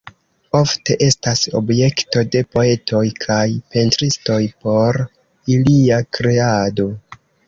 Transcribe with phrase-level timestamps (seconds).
[0.59, 4.97] Ofte estas objekto de poetoj kaj pentristoj por
[5.57, 6.89] ilia kreado.